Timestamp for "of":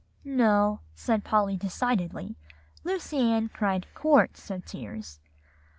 4.49-4.65